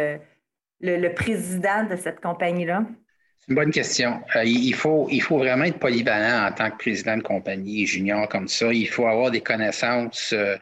[0.80, 2.84] le président de cette compagnie-là?
[3.48, 4.22] une bonne question.
[4.36, 8.28] Euh, il, faut, il faut vraiment être polyvalent en tant que président de compagnie junior
[8.28, 8.72] comme ça.
[8.72, 10.56] Il faut avoir des connaissances euh,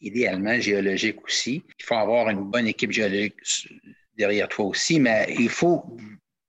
[0.00, 1.64] idéalement géologiques aussi.
[1.78, 3.34] Il faut avoir une bonne équipe géologique
[4.16, 5.84] derrière toi aussi, mais il faut,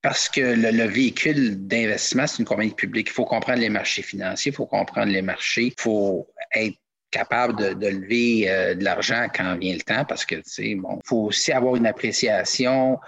[0.01, 4.51] parce que le, véhicule d'investissement, c'est une compagnie publique, il faut comprendre les marchés financiers,
[4.51, 6.77] il faut comprendre les marchés, il faut être
[7.11, 10.99] capable de, lever euh, de l'argent quand vient le temps parce que, tu sais, bon,
[11.03, 12.99] il faut aussi avoir une appréciation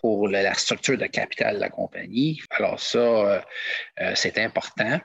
[0.00, 2.40] pour la, structure de capital de la compagnie.
[2.50, 3.40] Alors ça, euh,
[4.00, 4.98] euh, c'est important.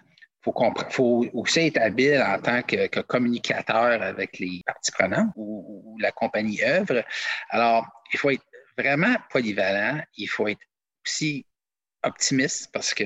[0.46, 6.12] Il faut, aussi être habile en tant que, communicateur avec les parties prenantes ou, la
[6.12, 7.04] compagnie œuvre.
[7.50, 8.46] Alors, il faut être
[8.78, 10.02] vraiment polyvalent.
[10.18, 10.62] Il faut être
[11.06, 11.46] aussi
[12.04, 13.04] optimiste parce que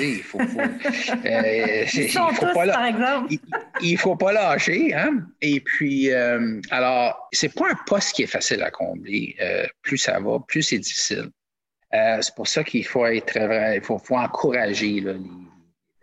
[0.00, 3.26] il faut, faut, euh, il faut pas
[3.80, 5.26] il, faut pas lâcher hein?
[5.40, 9.96] et puis euh, alors c'est pas un poste qui est facile à combler euh, plus
[9.96, 11.30] ça va plus c'est difficile
[11.90, 13.36] c'est pour ça qu'il faut être
[13.74, 15.00] il faut, faut encourager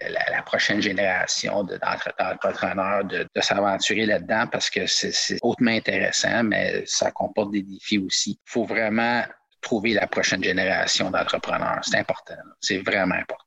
[0.10, 7.12] la, prochaine génération d'entrepreneurs de, de, s'aventurer là-dedans parce que c'est hautement intéressant, mais ça
[7.12, 8.40] comporte des défis aussi.
[8.46, 9.24] Il faut vraiment
[9.62, 11.80] trouver la prochaine génération d'entrepreneurs.
[11.84, 12.36] C'est important.
[12.60, 13.46] C'est vraiment important.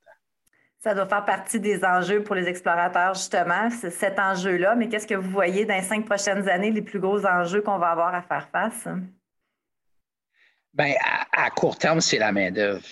[0.79, 4.75] Ça doit faire partie des enjeux pour les explorateurs, justement, cet enjeu-là.
[4.75, 7.79] Mais qu'est-ce que vous voyez dans les cinq prochaines années, les plus gros enjeux qu'on
[7.79, 8.87] va avoir à faire face?
[10.77, 10.95] Bien,
[11.33, 12.83] à, court terme, c'est la main-d'œuvre.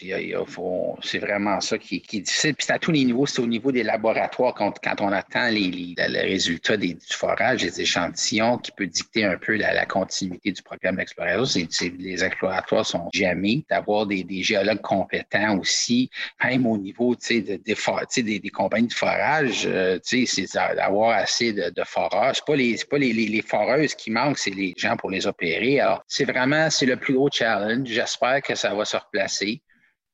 [1.02, 2.54] C'est vraiment ça qui, est difficile.
[2.54, 3.26] Puis c'est à tous les niveaux.
[3.26, 7.62] C'est au niveau des laboratoires quand, quand on attend les, les, résultats des, du forage,
[7.62, 11.66] des échantillons, qui peut dicter un peu la, continuité du programme d'exploration.
[11.98, 13.64] Les exploratoires sont jamais.
[13.68, 16.08] D'avoir des, géologues compétents aussi,
[16.44, 21.82] même au niveau de, des, des, compagnies de forage, euh, c'est d'avoir assez de, de
[21.84, 22.36] forages.
[22.36, 25.80] Ce pas, les, pas les, les foreuses qui manquent, c'est les gens pour les opérer.
[25.80, 29.62] Alors, c'est vraiment c'est le plus gros challenge J'espère que ça va se replacer.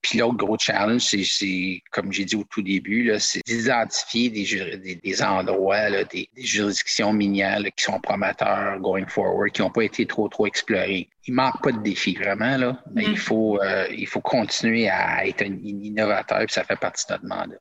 [0.01, 5.23] Puis l'autre gros challenge, c'est, comme j'ai dit au tout début, c'est d'identifier des, des,
[5.23, 10.47] endroits, des, juridictions minières qui sont prometteurs going forward, qui n'ont pas été trop, trop
[10.47, 11.09] explorés.
[11.27, 13.17] Il manque pas de défis, vraiment, là, mais il, mm.
[13.17, 17.25] faut, euh, il faut continuer à être un innovateur, puis ça fait partie de notre
[17.25, 17.59] mandat.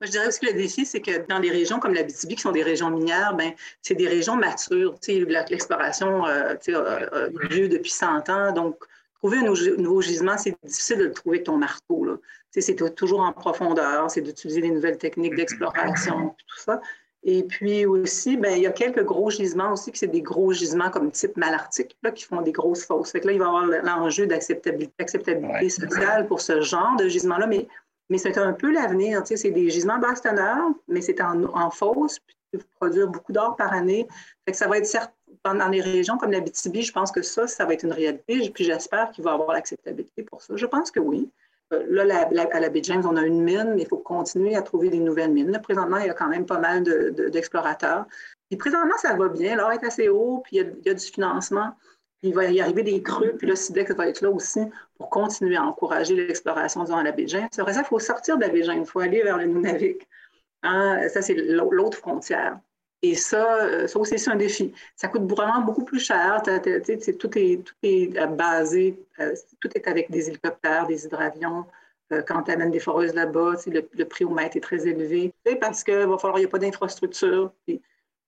[0.00, 2.40] je dirais aussi que le défi, c'est que dans des régions comme la BTB, qui
[2.40, 3.52] sont des régions minières, ben,
[3.82, 4.98] c'est des régions matures.
[5.06, 8.76] L'exploration euh, a eu lieu depuis 100 ans, donc
[9.24, 12.20] trouver un nouveau gisement, c'est difficile de le trouver avec ton marteau.
[12.50, 16.82] C'est toujours en profondeur, c'est d'utiliser des nouvelles techniques d'exploration, tout ça.
[17.22, 20.52] Et puis aussi, ben, il y a quelques gros gisements aussi, qui c'est des gros
[20.52, 23.12] gisements comme type malartic, là, qui font des grosses fosses.
[23.12, 27.66] Fait là, il va y avoir l'enjeu d'acceptabilité sociale pour ce genre de gisement-là, mais,
[28.10, 29.22] mais c'est un peu l'avenir.
[29.24, 33.32] C'est des gisements basse teneur, mais c'est en, en fosse, puis tu peux produire beaucoup
[33.32, 34.06] d'or par année.
[34.44, 35.14] Fait que ça va être certes
[35.52, 38.50] dans les régions comme la BTB, je pense que ça, ça va être une réalité.
[38.50, 40.56] Puis j'espère qu'il va y avoir l'acceptabilité pour ça.
[40.56, 41.30] Je pense que oui.
[41.72, 44.62] Euh, là, à la baie James, on a une mine, mais il faut continuer à
[44.62, 45.58] trouver des nouvelles mines.
[45.62, 46.82] présentement, il y a quand même pas mal
[47.30, 48.06] d'explorateurs.
[48.48, 49.56] puis présentement, ça va bien.
[49.56, 51.72] L'or est assez haut, puis il y, a, du financement.
[52.20, 54.60] Puis il va y arriver des creux, puis là, SIDEX va être là aussi
[54.96, 57.48] pour continuer à encourager l'exploration dans la baie James.
[57.52, 59.44] C'est vrai, ça, il faut sortir de la baie James, il faut aller vers le
[59.44, 60.08] Nunavik.
[60.62, 61.06] Hein?
[61.08, 62.58] Ça, c'est l'autre frontière.
[63.04, 64.72] Et ça, euh, ça aussi, c'est un défi.
[64.96, 66.40] Ça coûte vraiment beaucoup plus cher.
[66.42, 71.66] tout, est, tout est euh, basé, euh, tout est avec des hélicoptères, des hydravions.
[72.26, 75.34] quand tu amènes des foreuses là-bas, le, prix au mètre est très élevé.
[75.60, 77.52] Parce qu'il va falloir, il n'y a pas d'infrastructure.
[77.66, 77.78] Il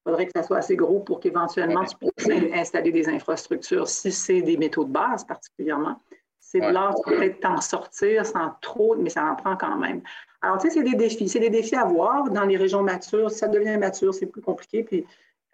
[0.05, 4.43] faudrait que ça soit assez gros pour qu'éventuellement tu puisses installer des infrastructures, si c'est
[4.43, 5.99] des métaux de base particulièrement.
[6.39, 10.01] C'est de l'art, peut-être t'en sortir sans trop, mais ça en prend quand même.
[10.41, 11.27] Alors, tu sais, c'est des défis.
[11.29, 13.31] C'est des défis à voir dans les régions matures.
[13.31, 14.83] Si ça devient mature, c'est plus compliqué.
[14.83, 15.05] Puis,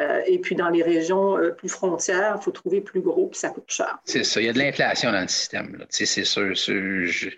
[0.02, 3.39] euh, et puis, dans les régions euh, plus frontières, il faut trouver plus gros, puis
[3.39, 4.00] ça coûte cher.
[4.06, 4.41] C'est ça.
[4.41, 5.78] Il y a de l'inflation dans le système.
[5.78, 6.54] Tu sais, c'est sûr.
[6.54, 7.30] Je...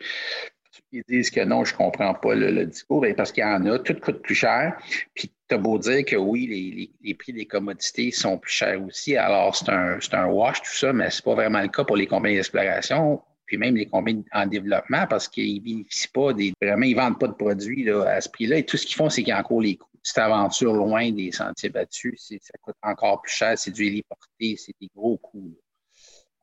[0.92, 3.80] Ils disent que non, je ne comprends pas le, discours, parce qu'il y en a,
[3.80, 4.78] tout coûte plus cher.
[5.14, 8.82] Puis, tu as beau dire que oui, les, les, prix des commodités sont plus chers
[8.84, 9.18] aussi.
[9.18, 11.98] Alors, c'est un, un wash, tout ça, mais ce n'est pas vraiment le cas pour
[11.98, 16.54] les compagnies d'exploration puis même les compagnies en développement parce qu'ils ne bénéficient pas des.
[16.62, 18.58] Vraiment, ils ne vendent pas de produits là, à ce prix-là.
[18.58, 19.90] Et tout ce qu'ils font, c'est qu'ils encore les coûts.
[20.04, 24.76] Cette aventure loin des sentiers battus, ça coûte encore plus cher, c'est du héliporté, c'est
[24.80, 25.56] des gros coûts.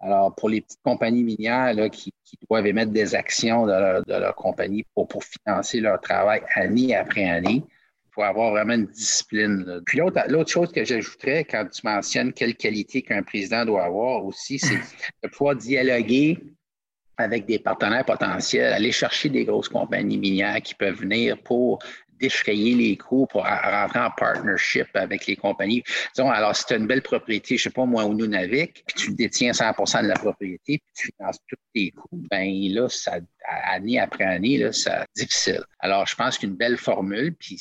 [0.01, 2.13] Alors, pour les petites compagnies minières là, qui,
[2.49, 7.63] doivent émettre des actions de leur, compagnie pour, pour financer leur travail année après année,
[8.13, 9.81] faut avoir vraiment une discipline.
[9.87, 14.59] Puis l'autre chose que j'ajouterais quand tu mentionnes quelle qualité qu'un président doit avoir aussi,
[14.59, 14.77] c'est
[15.23, 16.39] de pouvoir dialoguer
[17.17, 21.79] avec des partenaires potentiels, aller chercher des grosses compagnies minières qui peuvent venir pour
[22.23, 25.83] défrayer les coûts pour rentrer en partnership avec les compagnies.
[26.15, 28.85] Disons, alors, si tu as une belle propriété, je ne sais pas moi, au Nunavik,
[28.87, 32.89] puis tu détiens 100% de la propriété, puis tu finances tous tes coûts, ben là,
[32.89, 33.19] ça,
[33.65, 35.65] année après année, là, c'est difficile.
[35.81, 37.61] Alors, je pense qu'une belle formule, puis,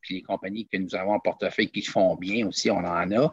[0.00, 3.30] puis les compagnies que nous avons en portefeuille qui font bien aussi, on en a,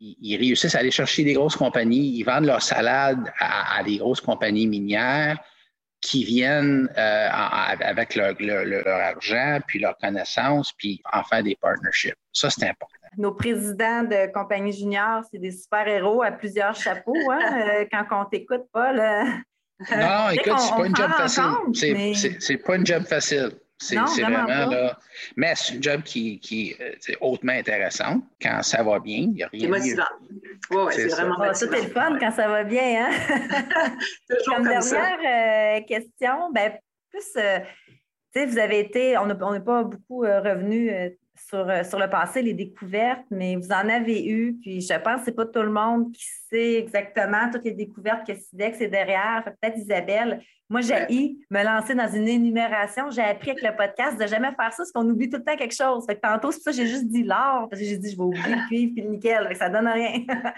[0.00, 4.20] ils, réussissent à aller chercher des grosses compagnies, ils vendent leur salade à, des grosses
[4.20, 5.38] compagnies minières
[6.00, 8.34] qui viennent euh, avec leur,
[8.86, 12.14] argent, puis leur connaissance, puis en faire des partnerships.
[12.32, 12.94] Ça, c'est important.
[13.16, 17.16] Nos présidents de compagnies juniors, c'est des super-héros à plusieurs chapeaux.
[17.30, 17.40] Hein?
[17.66, 18.96] Euh, quand on t'écoute, Paul.
[18.96, 22.38] non, écoute, c'est pas une job facile.
[22.40, 23.52] C'est pas une job facile.
[23.78, 24.98] C'est vraiment, là.
[25.36, 29.18] Mais c'est un job qui, qui euh, est hautement intéressant quand ça va bien.
[29.18, 30.02] Il n'y a rien C'est motivant.
[30.70, 31.72] Oui, ouais, c'est vraiment ah, motivant.
[31.72, 33.06] Tout est le fun quand ça va bien.
[33.06, 33.10] Hein?
[34.46, 36.72] comme, dernière euh, question, ben,
[37.10, 37.58] plus, euh,
[38.44, 40.90] vous avez été, on n'est pas beaucoup revenu
[41.38, 44.56] sur, euh, sur le passé, les découvertes, mais vous en avez eu.
[44.60, 47.72] Puis je pense que ce n'est pas tout le monde qui sait exactement toutes les
[47.72, 49.44] découvertes que SIDEX est derrière.
[49.44, 50.40] Peut-être Isabelle.
[50.68, 53.10] Moi, j'ai me lancer dans une énumération.
[53.10, 55.56] J'ai appris avec le podcast de jamais faire ça parce qu'on oublie tout le temps
[55.56, 56.04] quelque chose.
[56.06, 58.10] Fait que tantôt, c'est pour ça que j'ai juste dit l'or, parce que j'ai dit
[58.10, 59.56] je vais oublier le cuivre puis le nickel.
[59.56, 60.24] Ça ne donne rien.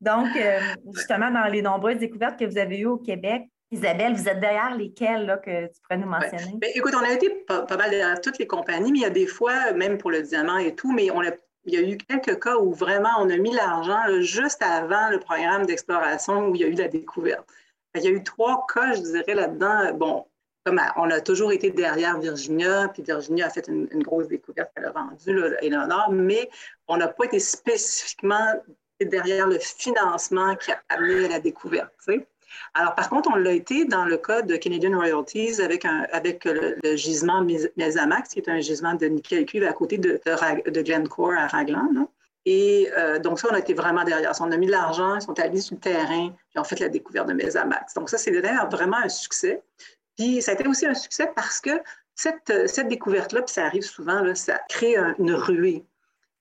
[0.00, 0.60] Donc, euh,
[0.94, 4.74] justement, dans les nombreuses découvertes que vous avez eues au Québec, Isabelle, vous êtes derrière
[4.76, 6.54] lesquelles là, que tu pourrais nous mentionner?
[6.56, 9.10] Ben, écoute, on a été pas, mal derrière toutes les compagnies, mais il y a
[9.10, 11.30] des fois, même pour le diamant et tout, mais on a,
[11.64, 15.20] il y a eu quelques cas où vraiment on a mis l'argent juste avant le
[15.20, 17.46] programme d'exploration où il y a eu la découverte.
[17.94, 19.94] Il y a eu trois cas, je dirais, là-dedans.
[19.94, 20.26] Bon,
[20.64, 24.86] comme on a toujours été derrière Virginia, puis Virginia a fait une, grosse découverte qu'elle
[24.86, 26.50] a vendue, là, Eleanor, mais
[26.88, 28.52] on n'a pas été spécifiquement
[29.00, 31.92] derrière le financement qui a amené à la découverte.
[32.04, 32.26] Tu sais.
[32.74, 35.84] Alors, par contre, on l'a été dans le cas de Canadian Royalties avec,
[36.44, 37.44] le, gisement
[37.76, 40.20] Mesamax, qui est un gisement de nickel cuivre à côté de,
[40.82, 42.08] Glencore à Raglan.
[42.46, 44.32] Et euh, donc, ça, on a été vraiment derrière.
[44.40, 46.88] On a mis de l'argent, ils sont allés sur le terrain, puis on fait la
[46.88, 47.94] découverte de Mesamax.
[47.94, 48.30] Donc, ça, c'est
[48.70, 49.62] vraiment un succès.
[50.16, 51.70] Puis, ça a été aussi un succès parce que
[52.14, 55.84] cette, découverte-là, puis ça arrive souvent, ça crée une ruée.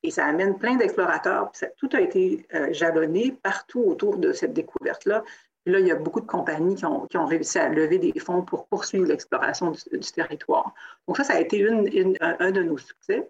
[0.04, 1.52] Et ça amène plein d'explorateurs.
[1.78, 5.24] Tout a été euh, jalonné partout autour de cette découverte-là.
[5.65, 8.67] Là, il y a beaucoup de compagnies qui ont, réussi à lever des fonds pour
[8.67, 10.74] poursuivre l'exploration du, territoire.
[11.08, 13.30] Donc ça, ça a été un, de nos succès.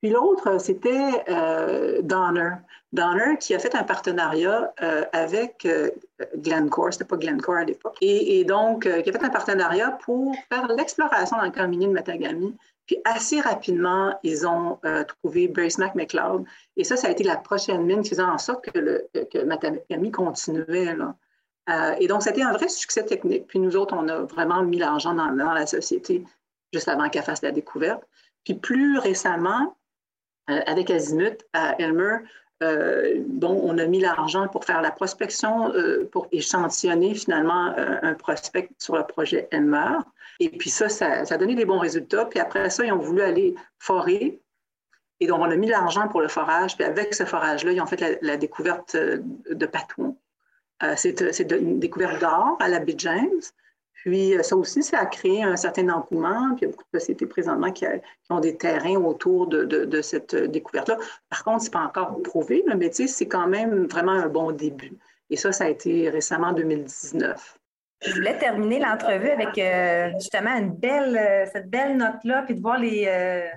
[0.00, 2.50] Puis l'autre, c'était euh, Donner.
[2.92, 5.90] Donner qui a fait un partenariat euh, avec euh,
[6.36, 10.66] Glencore, c'était pas Glencore à l'époque, et, donc qui a fait un partenariat pour faire
[10.68, 15.78] l'exploration dans le camp minier de Matagami puis assez rapidement, ils ont euh, trouvé Brace
[15.78, 16.44] McLeod.
[16.76, 20.10] Et ça, ça a été la prochaine mine qui faisait en sorte que, le, que
[20.10, 20.96] continuait.
[21.70, 23.46] Euh, et donc, c'était un vrai succès technique.
[23.46, 26.24] Puis nous autres, on a vraiment mis l'argent dans, la société
[26.72, 28.02] juste avant qu'elle fasse la découverte.
[28.44, 29.76] Puis plus récemment,
[30.50, 32.18] euh, avec Azimut à Elmer,
[33.26, 35.72] bon, on a mis l'argent pour faire la prospection,
[36.10, 39.98] pour échantillonner finalement un prospect sur le projet Elmer.
[40.40, 42.24] Et puis ça, ça, a donné des bons résultats.
[42.24, 44.40] Puis après ça, ils ont voulu aller forer.
[45.20, 46.76] Et donc, on a mis l'argent pour le forage.
[46.76, 49.18] Puis avec ce forage-là, ils ont fait la, découverte euh,
[49.50, 50.16] de Patouan.
[50.82, 53.40] Euh, c'est une découverte d'or à la baie James.
[54.04, 56.54] Puis euh, ça aussi, ça a créé un certain engouement.
[56.56, 57.86] Puis il y a beaucoup de sociétés présentement qui,
[58.30, 60.98] ont des terrains autour de, cette découverte-là.
[61.30, 64.98] Par contre, ce n'est pas encore prouvé, mais c'est quand même vraiment un bon début.
[65.30, 67.58] Et ça, ça a été récemment en 2019.
[68.04, 72.60] Je voulais terminer l'entrevue avec euh, justement une belle, euh, cette belle note-là, puis de
[72.60, 73.48] voir les euh,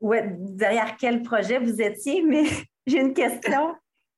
[0.00, 2.44] derrière quel projet vous étiez, mais
[2.86, 3.74] j'ai une question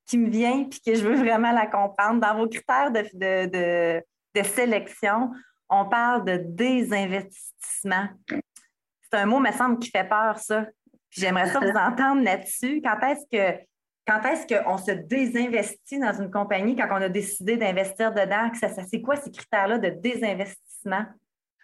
[0.07, 2.21] qui me vient puis que je veux vraiment la comprendre.
[2.21, 4.05] Dans vos critères de, de, de
[4.42, 5.31] sélection,
[5.68, 8.09] on parle de désinvestissement.
[8.29, 10.66] C'est un mot, me semble, qui fait peur, ça.
[11.11, 12.81] J'aimerais ça vous entendre là-dessus.
[12.83, 13.59] Quand est-ce que
[14.07, 18.51] quand est-ce qu'on se désinvestit dans une compagnie quand on a décidé d'investir dedans?
[18.55, 21.07] Ça, c'est quoi ces critères-là de désinvestissement?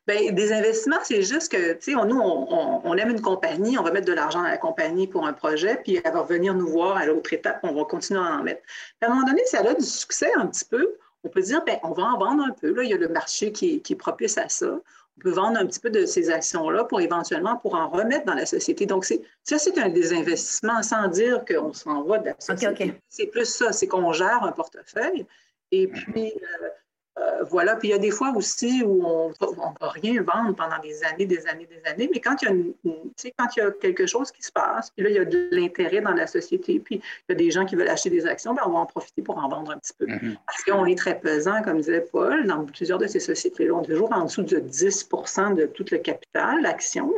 [0.09, 3.93] Bien, des investissements, c'est juste que, tu sais, nous, on, aime une compagnie, on va
[3.93, 6.97] mettre de l'argent dans la compagnie pour un projet, puis elle va venir nous voir
[6.97, 8.63] à l'autre étape, on va continuer à en mettre.
[9.01, 10.97] à un moment donné, ça a du succès un petit peu.
[11.25, 12.73] On peut dire, bien, on va en vendre un peu.
[12.73, 14.81] Là, il y a le marché qui, qui est propice à ça
[15.17, 18.35] on peut vendre un petit peu de ces actions-là pour éventuellement pour en remettre dans
[18.35, 18.87] la société.
[18.87, 22.95] Donc, ça, c'est un désinvestissement sans dire qu'on s'en va de la société.
[23.09, 25.27] C'est plus ça, c'est qu'on gère un portefeuille
[25.71, 26.69] et puis euh,
[27.23, 27.77] euh, voilà.
[27.77, 31.03] Puis il y a des fois aussi où on ne va rien vendre pendant des
[31.05, 32.75] années, des années, des années, mais quand il, y a une,
[33.39, 35.49] quand il y a quelque chose qui se passe, puis là, il y a de
[35.53, 38.55] l'intérêt dans la société, puis il y a des gens qui veulent acheter des actions,
[38.55, 40.07] bien, on va en profiter pour en vendre un petit peu.
[40.07, 40.37] Mm-hmm.
[40.47, 43.87] Parce qu'on est très pesant, comme disait Paul, dans plusieurs de ces sociétés-là, on est
[43.87, 45.09] toujours en dessous de 10
[45.57, 47.13] de tout le capital, l'action,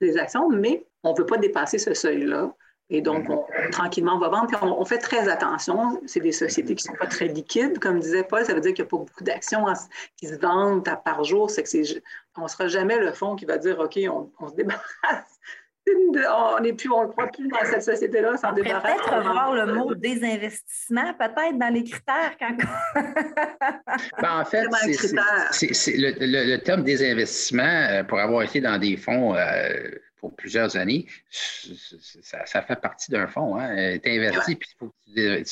[0.00, 2.54] des actions, mais on ne veut pas dépasser ce seuil-là.
[2.88, 4.46] Et donc, on, tranquillement, on va vendre.
[4.46, 6.00] Puis on, fait très attention.
[6.06, 8.44] C'est des sociétés qui ne sont pas très liquides, comme disait Paul.
[8.44, 9.64] Ça veut dire qu'il n'y a pas beaucoup d'actions
[10.16, 11.50] qui se vendent par jour.
[11.50, 12.00] C'est que
[12.36, 15.40] on ne sera jamais le fonds qui va dire OK, on, se débarrasse.
[15.88, 18.96] On n'est plus, on ne croit plus dans cette société-là, sans débarrasser.
[18.96, 22.36] Peut-être voir le mot désinvestissement, peut-être dans les critères.
[22.38, 22.56] Quand...
[24.20, 24.66] ben, en fait,
[25.52, 30.76] c'est, le, le, terme désinvestissement, euh, pour avoir été dans des fonds euh, pour plusieurs
[30.76, 33.56] années, ça, fait partie d'un fonds.
[33.56, 33.98] Hein.
[34.02, 34.70] Tu investi, puis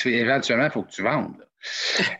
[0.07, 1.47] éventuellement, il faut que tu vendes.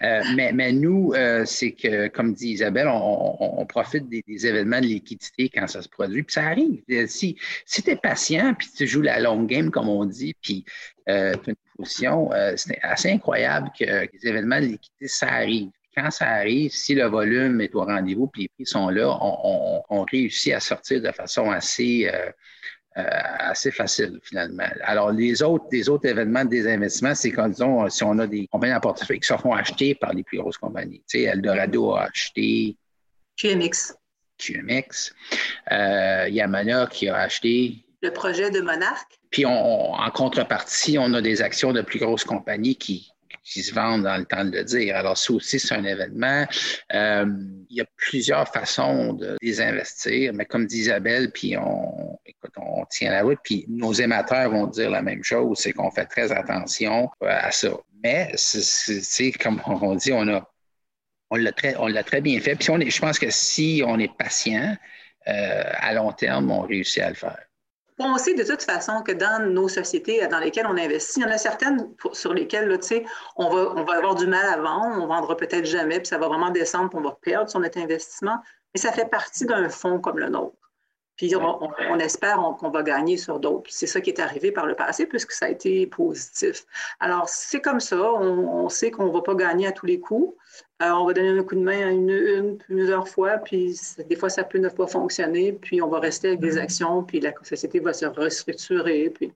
[0.03, 4.87] Euh, mais, mais, nous, euh, c'est que, comme dit Isabelle, on, profite des, événements de
[4.87, 6.23] liquidité quand ça se produit.
[6.23, 6.83] Puis ça arrive.
[6.91, 7.37] Euh, si,
[7.67, 10.65] si tu es patient, puis tu joues la long game, comme on dit, puis
[11.07, 16.11] tu as une position, c'est assez incroyable que les événements de liquidité, ça arrive quand
[16.11, 20.53] ça arrive, si le volume est au rendez-vous et les prix sont là, on, réussit
[20.53, 22.11] à sortir de façon assez,
[22.95, 24.69] assez facile finalement.
[24.83, 28.47] Alors, les autres, les autres événements de désinvestissement, c'est quand, disons, si on a des
[28.47, 31.03] compagnies en portefeuille qui se font acheter par les plus grosses compagnies.
[31.09, 32.77] Tu sais, Eldorado a acheté.
[33.37, 33.95] QMX.
[34.39, 35.13] QMX.
[35.73, 37.85] Euh, Yamana qui a acheté.
[38.03, 39.19] Le projet de Monarque.
[39.31, 43.14] Puis en contrepartie, on a des actions de plus grosses compagnies qui,
[43.45, 44.97] qui se vendent dans le temps de le dire.
[44.97, 46.47] Alors, ça aussi, c'est un événement.
[46.95, 47.27] Euh,
[47.69, 52.53] il y a plusieurs façons de les investir, mais comme dit Isabelle, puis on, écoute,
[52.57, 56.07] on tient la route, puis nos émetteurs vont dire la même chose, c'est qu'on fait
[56.07, 57.71] très attention à ça.
[58.03, 60.51] Mais, c'est comme on dit, on a
[61.31, 61.75] on l'a très,
[62.05, 62.55] très bien fait.
[62.55, 64.77] Puis on est, je pense que si on est patient,
[65.27, 67.39] euh, à long terme, on réussit à le faire.
[67.99, 71.27] On sait de toute façon que dans nos sociétés dans lesquelles on investit, il y
[71.27, 72.77] en a certaines sur lesquelles là,
[73.37, 76.09] on, va, on va avoir du mal à vendre, on ne vendra peut-être jamais, puis
[76.09, 78.39] ça va vraiment descendre, puis on va perdre sur notre investissement.
[78.75, 80.64] Mais ça fait partie d'un fonds comme le nôtre.
[81.17, 83.71] Puis on, espère qu'on va gagner sur d'autres.
[83.71, 86.67] C'est ça qui est arrivé par le passé puisque ça a été positif.
[86.99, 88.13] Alors, c'est comme ça.
[88.15, 90.37] On, sait qu'on ne va pas gagner à tous les coups.
[90.83, 94.17] Euh, on va donner un coup de main à une, une, plusieurs fois, puis des
[94.17, 96.63] fois, ça peut ne pas fonctionner, puis on va rester avec des mm-hmm.
[96.63, 99.11] actions, puis la société va se restructurer.
[99.11, 99.33] Puis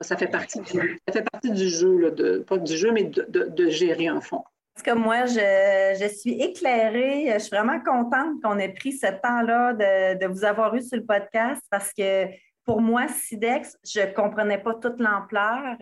[0.00, 3.26] ça fait partie du, ça fait partie du jeu, de, pas du jeu, mais de,
[3.28, 4.44] de gérer un fonds.
[4.74, 7.30] Parce que moi, je, suis éclairée.
[7.34, 11.04] Je suis vraiment contente qu'on ait pris ce temps-là de, vous avoir eu sur le
[11.04, 12.26] podcast parce que
[12.64, 15.76] pour moi, SIDEX, je ne comprenais pas toute l'ampleur.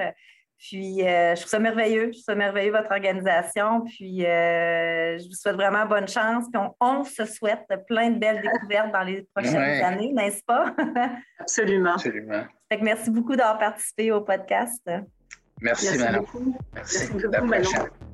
[0.59, 2.07] Puis, euh, je trouve ça merveilleux.
[2.07, 3.83] Je trouve ça merveilleux, votre organisation.
[3.83, 6.47] Puis, euh, je vous souhaite vraiment bonne chance.
[6.53, 10.75] Puis, on, se souhaite plein de belles découvertes dans les prochaines années, n'est-ce pas?
[11.39, 11.95] Absolument.
[11.95, 12.45] Absolument.
[12.83, 14.83] merci beaucoup d'avoir participé au podcast.
[15.63, 16.57] Merci, merci Merci, beaucoup.
[16.75, 18.09] Merci beaucoup,